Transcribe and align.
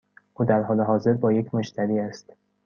او 0.33 0.45
در 0.45 0.61
حال 0.61 0.81
حاضر 0.81 1.13
با 1.13 1.31
یک 1.33 1.55
مشتری 1.55 1.99
است. 1.99 2.31